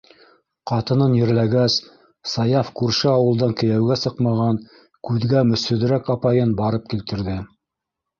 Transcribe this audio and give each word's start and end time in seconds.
Ҡатынын 0.69 1.11
ерләгәс, 1.17 1.73
Саяф 2.31 2.71
күрше 2.79 3.11
ауылдан 3.11 3.53
кейәүгә 3.59 3.97
сыҡмаған, 4.05 4.57
күҙгә 5.11 5.45
мөсһөҙөрәк 5.51 6.11
апайын 6.15 6.57
барып 6.63 6.89
килтерҙе. 6.95 7.37